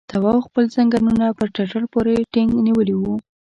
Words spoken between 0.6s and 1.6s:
ځنګنونه پر